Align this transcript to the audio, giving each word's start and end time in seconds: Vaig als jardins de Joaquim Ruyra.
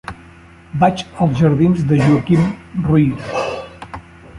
Vaig 0.83 1.03
als 1.25 1.37
jardins 1.43 1.85
de 1.93 2.01
Joaquim 2.03 2.51
Ruyra. 2.91 3.47